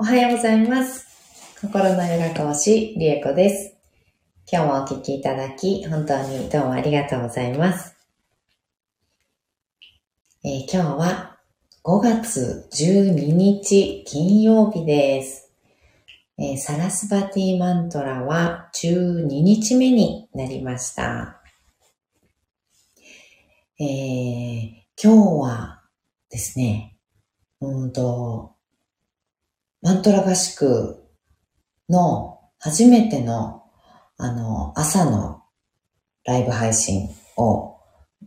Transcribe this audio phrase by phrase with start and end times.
[0.00, 1.06] おはようございます。
[1.60, 3.76] 心のヨガ講師、リエコです。
[4.50, 7.94] 今日もお聞きいただき、本当にどうもありがとうございます。
[10.42, 11.36] えー今日は
[11.84, 15.52] 5月12日金曜日です。
[16.38, 21.42] えーサラスバティマントラは12日目になりました。
[23.78, 25.82] えー今日は
[26.30, 26.96] ですね、
[27.60, 28.54] うんと、
[29.82, 31.06] マントラ合宿
[31.88, 33.62] の初めての、
[34.18, 35.42] あの、朝の
[36.26, 37.78] ライブ配信を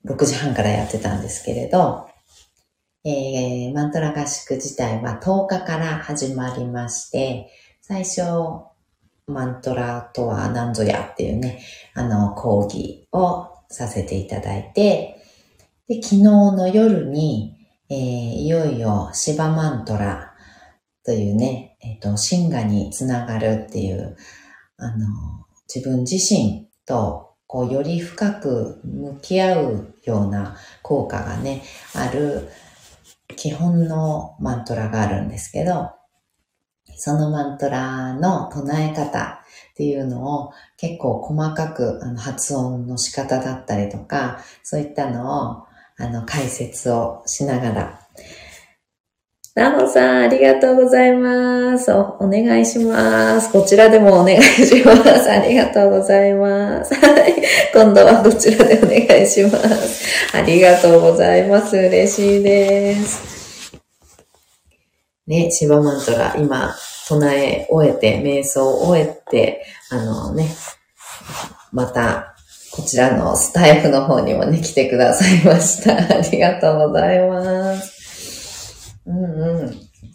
[0.04, 2.10] 6時半からやってたんですけれど、
[3.06, 8.22] えー、マントラ合宿自体は10日から始まりまして、最初、
[9.28, 11.64] マントラとは何ぞやっていうね、
[11.94, 15.22] あの、講義をさせていただいて、
[15.88, 17.58] で、昨日の夜に、
[17.90, 20.33] えーいよいよシバマントラ
[21.06, 24.16] というね、えっ、と、シンガにつながるっていう、
[24.78, 25.08] あの、
[25.74, 31.64] 自分自身と、こう、より深く向き合うような効果がね、
[31.94, 32.50] ある
[33.36, 35.92] 基本のマントラがあるんですけど、
[36.96, 39.42] そのマントラの唱え方
[39.72, 45.64] っていうのを結構細かくあの発音の仕方だったりとか、そういったのを
[45.98, 48.03] あの解説をしながら
[49.56, 51.94] ナモさん、ありがとうございます。
[51.94, 53.52] お、お願いします。
[53.52, 55.06] こちらでもお願いします。
[55.30, 56.96] ありがとうございます。
[56.96, 57.36] はい。
[57.72, 60.36] 今度はこちらでお願いします。
[60.36, 61.78] ありがとうございます。
[61.78, 63.74] 嬉しいです。
[65.28, 66.76] ね、シバマントラ、今、
[67.08, 70.48] 唱え終えて、瞑想を終えて、あのね、
[71.72, 72.34] また、
[72.72, 75.96] こちらのスタイフの方にもね、来てくださいました。
[75.96, 77.93] ありがとうございます。
[79.06, 79.74] うんうん。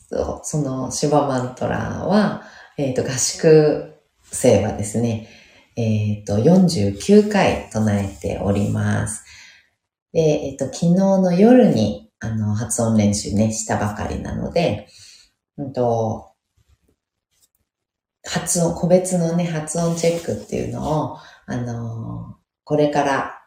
[0.09, 2.43] そう、そのシバマントラは、
[2.77, 3.95] えっ、と、合宿
[4.25, 5.29] 生はですね、
[5.77, 9.25] えっ、と、49回唱えております。
[10.13, 14.89] で、えっ、と、昨日の夜に、あの、発音練習ね、したばかりなので、
[15.57, 16.33] うんと、
[18.25, 23.43] 発音、個別のね、発音チェックっていうのを、あのこれから、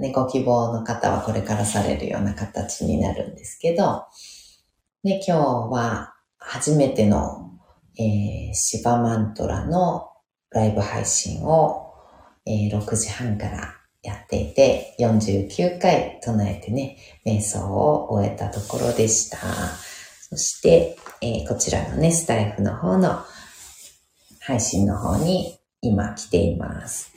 [0.00, 4.06] ね、ご希望の方はこれからされるような形になるんですけど、
[5.08, 7.58] で、今日は初めての、
[7.98, 10.10] えー、シバマントラの
[10.50, 11.94] ライブ配信を、
[12.44, 19.38] えー6時半からやっていて、49回唱えてね、瞑想を終えたところでした。
[20.28, 23.24] そして、えーこちらのね、スタイフの方の
[24.40, 27.10] 配信の方に今来ています。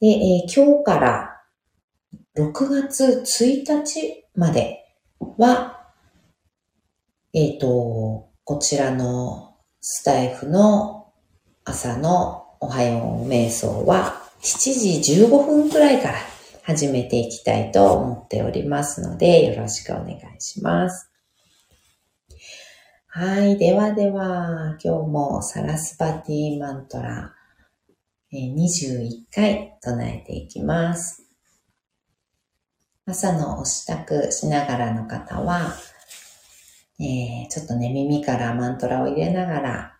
[0.00, 1.42] で、えー今日から
[2.38, 2.52] 6
[2.88, 4.78] 月1日まで
[5.36, 5.73] は、
[7.36, 11.12] えっ、と、こちらのスタイフの
[11.64, 16.18] 朝のおはよう瞑想は7時15分くらいから
[16.62, 21.10] 始めていきたいと思っておりますので、よろしくお願いします。
[23.08, 23.58] はい。
[23.58, 27.34] ではでは、今日もサラスパティマントラ、
[28.32, 31.24] 21回唱えていきます。
[33.06, 35.74] 朝のお支度しながらの方は、
[37.00, 39.98] えーちょっとね、耳からマントラを入れながら、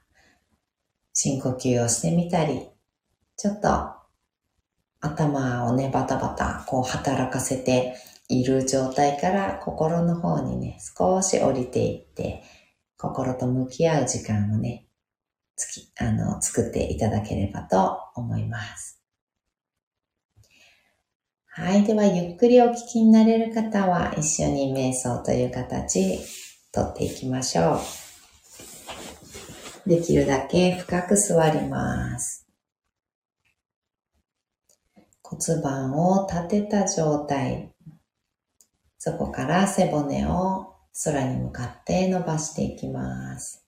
[1.12, 2.69] 深呼吸をしてみたり、
[3.37, 3.69] ちょっと
[5.00, 7.97] 頭をね、バタバタ、こう働かせて
[8.28, 12.43] いる状態から心の方にね、少し降りていって、
[12.97, 14.87] 心と向き合う時間をね、
[15.56, 19.00] つき、あの、作っていただければと思います。
[21.47, 21.84] はい。
[21.84, 26.19] では、ゆっくりお聞きになれる方は、一緒に瞑想という形、
[26.75, 27.81] とっていきましょ
[29.87, 29.89] う。
[29.89, 32.49] できるだけ深く座ります。
[35.23, 37.73] 骨盤を立てた状態。
[38.99, 40.75] そこから背骨を
[41.05, 43.65] 空に向かって伸ばしていきます。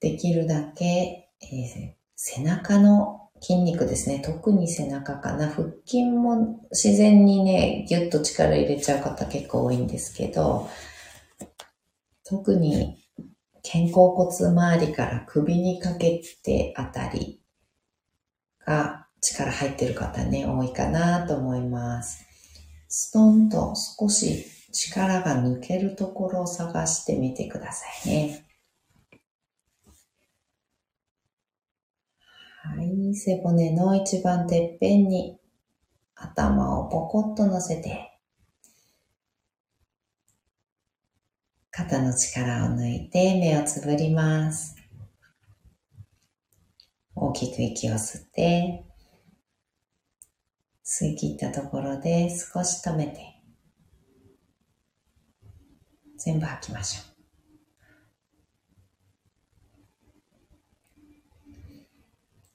[0.00, 1.92] できるだけ、えー
[2.24, 4.20] 背中の筋肉ですね。
[4.24, 5.48] 特に背中かな。
[5.48, 10.70] 腹筋も自然にね、ぎゅっと力入れちゃう方結構多いんですけど、
[12.24, 12.96] 特に
[13.62, 17.42] 肩甲骨周りから首にかけてあたり
[18.64, 22.24] が力入ってる方ね、多いかなと思います。
[22.88, 28.44] ストンと少し力が抜けるところを探してみてくださいね。
[32.64, 35.36] はい、背骨の一番てっぺんに
[36.14, 38.20] 頭をポコッと乗せて、
[41.72, 44.76] 肩の力を抜いて目をつぶります。
[47.16, 48.84] 大きく息を吸って、
[50.84, 53.42] 吸い切ったところで少し止めて、
[56.16, 57.11] 全部吐きましょう。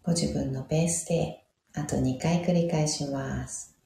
[0.07, 1.44] ご自分のペースで
[1.74, 3.77] あと2回繰り返します。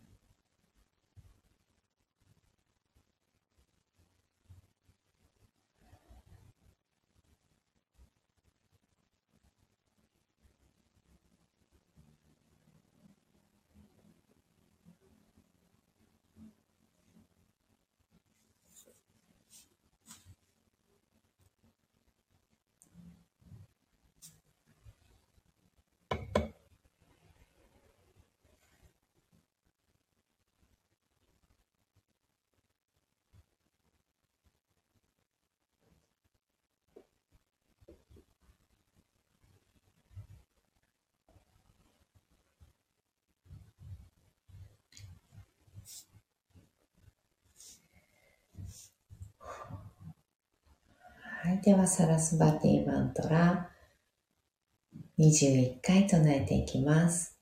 [51.22, 51.62] はい。
[51.62, 53.70] では、サラスバティマントラ
[55.20, 57.41] 21回唱えていきます。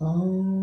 [0.00, 0.57] 哦。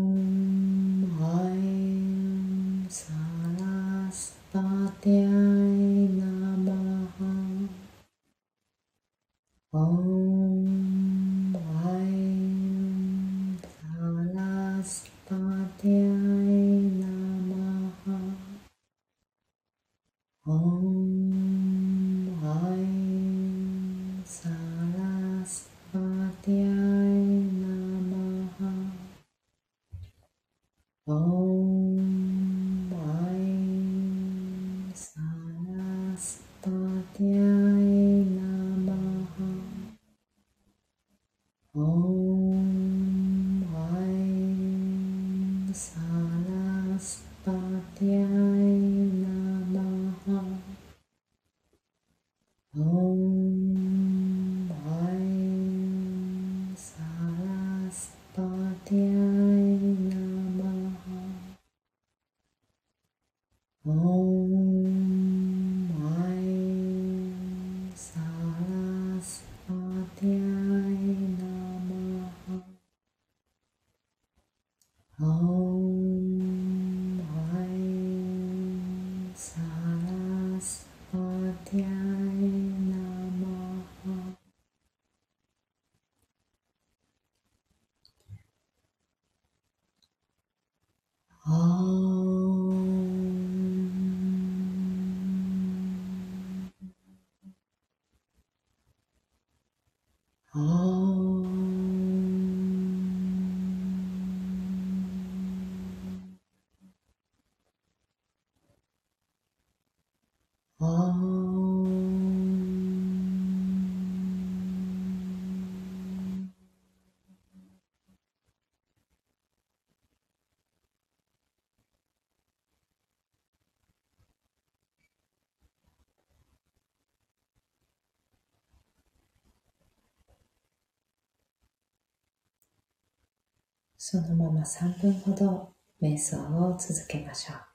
[133.98, 137.66] そのまま3分ほど瞑想を続けましょう。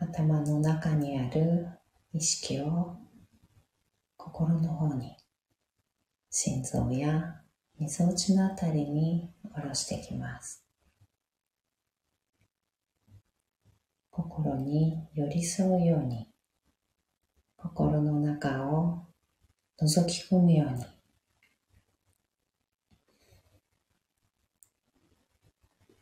[0.00, 1.68] 頭の中にある
[2.12, 2.96] 意識を
[4.16, 5.16] 心の方に
[6.30, 7.40] 心臓や
[7.78, 10.63] みぞおちのあたりに下ろしていきます。
[14.16, 16.28] 心に寄り添うように
[17.56, 19.08] 心の中を
[19.82, 20.84] 覗き込むように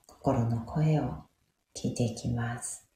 [0.06, 1.24] 心の声を
[1.74, 2.86] 聞いていきます。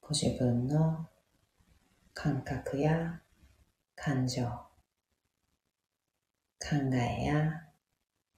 [0.00, 1.08] ご自分の
[2.12, 3.20] 感覚や
[3.96, 4.44] 感情、
[6.66, 7.60] 考えや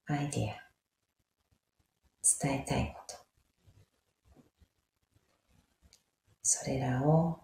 [0.07, 0.55] アイディア、
[2.45, 3.15] 伝えたいこと、
[6.41, 7.39] それらを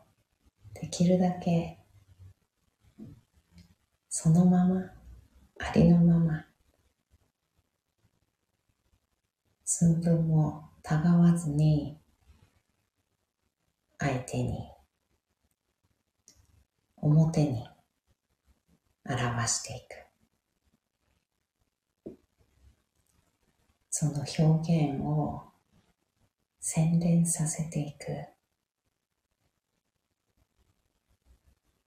[0.74, 1.80] できるだけ
[4.10, 4.82] そのまま、
[5.60, 6.46] ありのまま、
[9.64, 11.98] 寸分もたがわずに
[13.98, 14.70] 相手に
[16.98, 17.66] 表に
[19.06, 20.03] 表していく
[24.04, 24.16] その
[24.50, 25.44] 表現を
[26.60, 28.08] 洗練させていく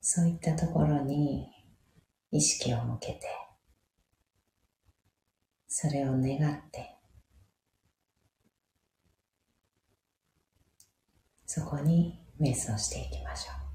[0.01, 1.47] そういったところに
[2.31, 3.21] 意識を向けて
[5.69, 6.97] それを願って
[11.45, 13.66] そこに瞑想していきましょう。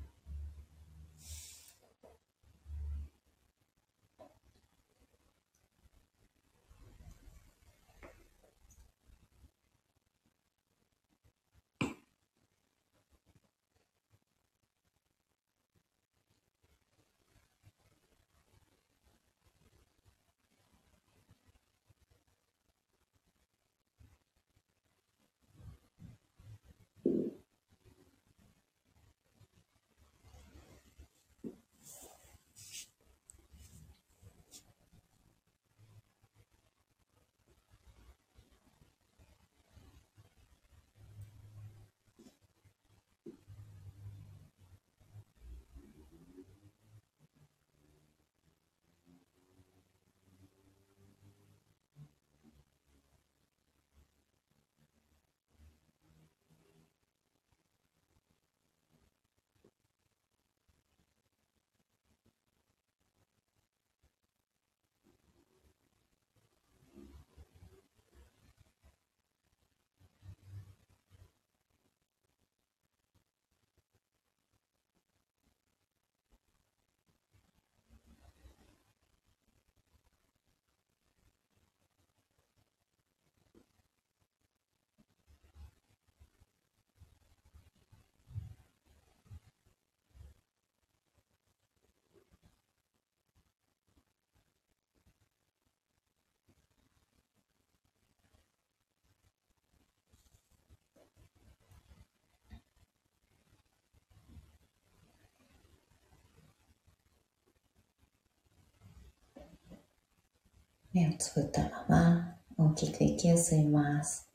[110.94, 114.30] 目をつぶったまま大きく息を吸います。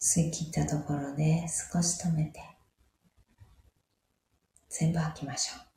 [0.00, 2.40] 吸い切ったところで少し止めて
[4.70, 5.70] 全部吐きましょう。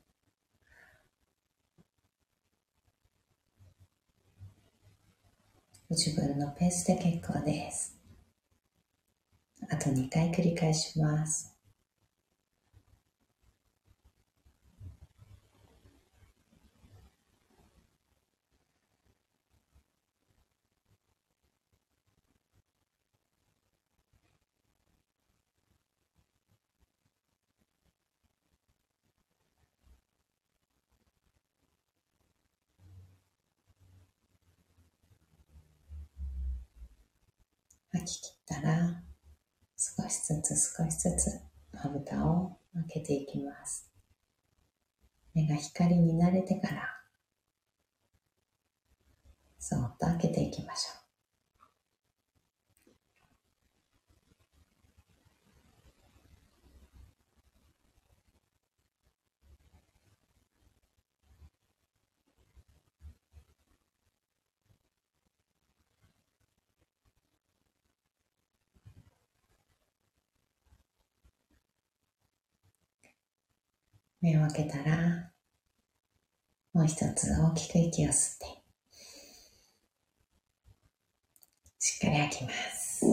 [5.90, 7.98] 自分のペースで結構です。
[9.68, 11.53] あと2回繰り返します。
[38.04, 39.02] 吐き切ったら
[39.76, 41.40] 少しずつ少しずつ
[41.72, 43.90] まぶたを開けていきます。
[45.34, 46.88] 目が光に慣れてから
[49.58, 51.03] そっと開けていきましょう。
[74.24, 75.30] 目を開けたら、
[76.72, 78.46] もう一つ大きく息を吸って、
[81.78, 83.04] しっかり吐きます。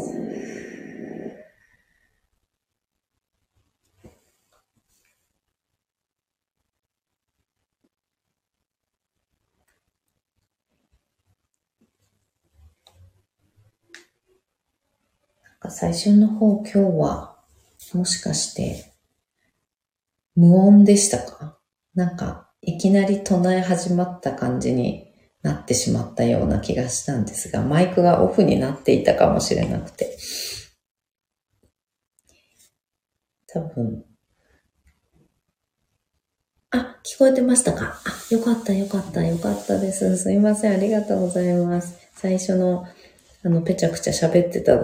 [15.69, 17.35] 最初の方、今日は、
[17.93, 18.90] もしかして、
[20.41, 21.59] 無音でしたか？
[21.93, 25.05] なんか、いきなり唱え始まった感じに
[25.43, 30.17] なってしまったような気がしたんですが、マイクがオフになっていたかもしれなくて。
[33.53, 34.03] 多分。
[36.71, 38.01] あ、聞こえてましたか？
[38.03, 40.17] あ、よかった、よかった、よかったです。
[40.17, 41.99] すいません、ありがとうございます。
[42.15, 42.87] 最初の、
[43.43, 44.79] あの、ぺちゃくちゃ喋ってた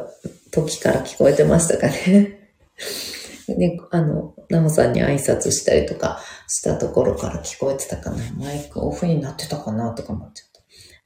[0.52, 2.54] 時から聞こえてましたかね。
[3.56, 8.18] ね、あの、ナモさんに挨拶したりとかしたところから聞こえてたかな。
[8.38, 10.58] マイクオフになってたかなとか思っちゃった。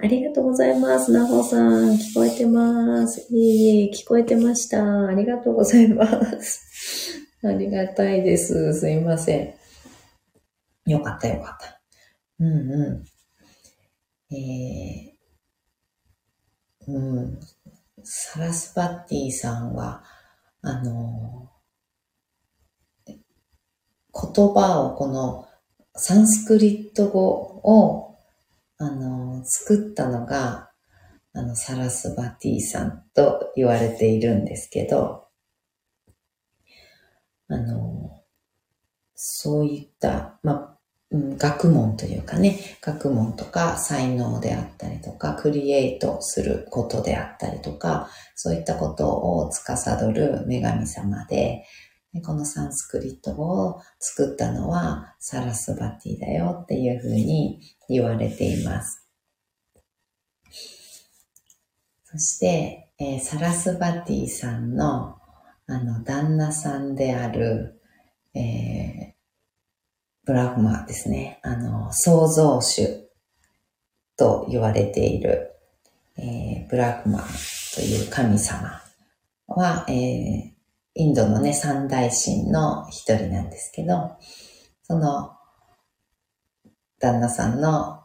[0.03, 1.11] ありがとうございます。
[1.11, 3.27] ナホさん、聞こえてます。
[3.29, 5.07] いえいえ、聞こえてました。
[5.07, 6.05] ありがとうございま
[6.41, 7.19] す。
[7.45, 8.73] ありがたいです。
[8.73, 9.53] すいません。
[10.89, 11.81] よかったよかった。
[12.39, 13.05] うんう
[14.31, 14.35] ん。
[14.35, 17.39] えー、うん。
[18.03, 20.03] サラスバッティさんは、
[20.63, 21.50] あの
[24.13, 25.47] 言葉をこの
[25.95, 28.17] サンスクリット語を、
[28.77, 30.71] あの、作ったのが、
[31.33, 35.27] あの、サラスバティさんと言われているんですけど、
[37.47, 38.21] あの、
[39.15, 40.77] そういった、ま、
[41.11, 51.65] 学問というかね、学問とか才能であったりとか、クリエイトすることであったりとか、そういったことを司る女神様で、
[52.19, 59.07] このサンスクリットを作ったのはサラスバティだよっていうふうに言われています。
[62.03, 65.17] そして、えー、サラスバティさんの
[65.67, 67.79] あの旦那さんである、
[68.33, 69.13] えー、
[70.25, 71.39] ブラフマですね。
[71.43, 73.09] あの、創造主
[74.17, 75.53] と言われている、
[76.17, 77.23] えー、ブラフマ
[77.73, 78.81] という神様
[79.47, 80.50] は、えー、
[80.93, 84.17] インドのね、三大神の一人なんですけど、
[84.83, 85.31] その、
[86.99, 88.03] 旦那さんの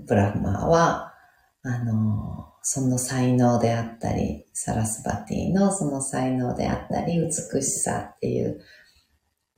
[0.00, 1.14] ブラフマーは、
[1.62, 8.60] あの、その才能であったり、サラスバティのその才能であったり、美しさっていう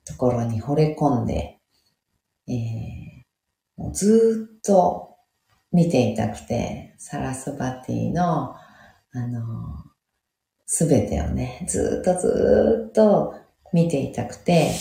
[0.04, 1.60] ところに惚れ込んで、
[2.48, 5.16] えー、もうずっと
[5.70, 8.58] 見ていたくて、サラスバティの、あ
[9.14, 9.85] の、
[10.66, 13.34] すべてをね、ずっとずっと
[13.72, 14.72] 見ていたくて、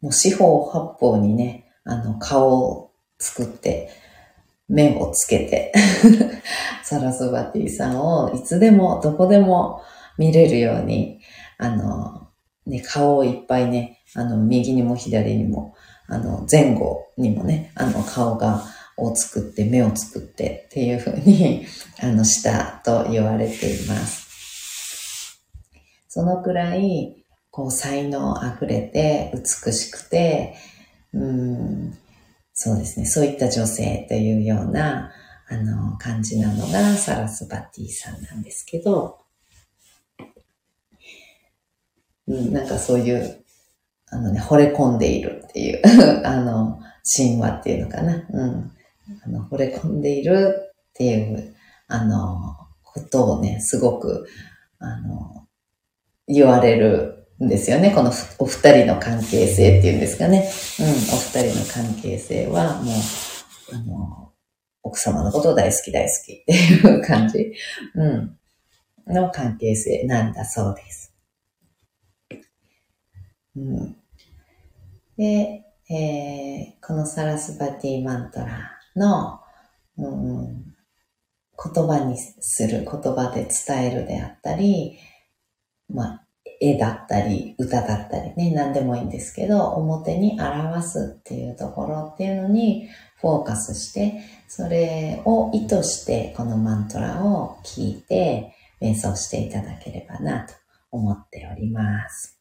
[0.00, 3.90] もう四方八方にね、あの、顔を作って、
[4.68, 5.72] 目をつけて
[6.82, 9.82] サラスバティさんをいつでもどこでも
[10.16, 11.20] 見れるように、
[11.58, 12.28] あの、
[12.66, 15.74] ね、顔をいっぱいね、あの、右にも左にも、
[16.06, 18.62] あの、前後にもね、あの、顔が
[18.96, 21.66] を作って、目を作ってっていうふうに、
[22.02, 25.40] あの、したと言われています。
[26.08, 30.56] そのくらい、こう、才能あふれて、美しくて、
[31.12, 31.96] うん、
[32.52, 35.12] そうですね、そういった女性というような、
[35.48, 39.20] あの、感じなのがサラスバティさんなんですけど、
[42.26, 43.44] うん、なんかそういう、
[44.10, 45.82] あのね、惚れ込んでいるっていう
[46.26, 46.80] あの、
[47.16, 48.26] 神話っていうのかな。
[48.28, 48.72] うん。
[49.24, 51.54] あの、惚れ込んでいるっていう、
[51.92, 54.26] あの、ことをね、すごく、
[54.78, 55.46] あの、
[56.26, 57.90] 言われるんですよね。
[57.90, 60.50] このお二人の関係性っていうんですかね。
[60.80, 62.94] うん、お二人の関係性はもう、
[63.74, 64.32] あの、
[64.82, 67.52] 奥様のことを大好き大好きっていう感じ、
[67.94, 68.38] うん、
[69.06, 71.14] の関係性なんだそうです。
[73.54, 73.96] うん、
[75.18, 79.40] で、えー、このサラスバティマントラの、
[79.98, 80.71] うん、
[81.74, 84.98] 言葉にする、言葉で伝えるであったり、
[85.88, 86.26] まあ、
[86.60, 92.88] 絵だったり、歌だったりね、何でもいいんですけど、表に表すっていうところっていうのに
[93.20, 100.54] フォーカスして、それを意図してこのマントラを聞いて瞑想していただければなと
[100.90, 102.40] 思っております。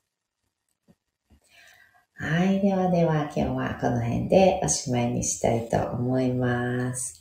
[2.16, 2.62] はい。
[2.62, 7.21] ではでは今日はこの辺でおしまいにしたいと思います。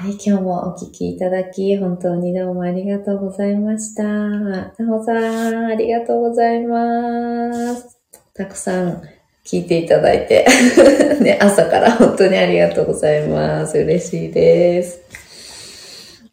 [0.00, 4.04] はい、今日もお聞きいただき、本当にどうもありがとうございました。
[4.04, 7.98] なほさん、ありがとうございます。
[8.32, 9.02] たくさん
[9.44, 10.46] 聞いていただいて
[11.20, 13.76] ね、朝から 本当にありがとうございます。
[13.76, 15.00] 嬉しいです。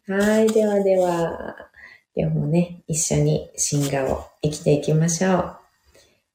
[0.06, 1.56] はい、ではでは、
[2.14, 5.32] 今日もね、一緒に進化を生きていきましょう。
[5.32, 5.58] あ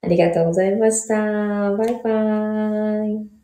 [0.06, 1.16] りがとうございました。
[1.16, 3.41] バイバーイ。